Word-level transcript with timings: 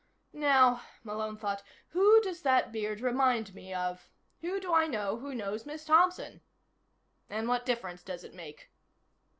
Now, 0.33 0.81
Malone 1.03 1.37
thought, 1.37 1.61
who 1.89 2.19
does 2.21 2.41
that 2.41 2.71
beard 2.71 3.01
remind 3.01 3.53
me 3.53 3.71
of? 3.71 4.09
Who 4.41 4.59
do 4.59 4.73
I 4.73 4.87
know 4.87 5.17
who 5.17 5.35
knows 5.35 5.63
Miss 5.67 5.85
Thompson? 5.85 6.41
And 7.29 7.47
what 7.47 7.67
difference 7.67 8.01
does 8.01 8.23
it 8.23 8.33
make? 8.33 8.71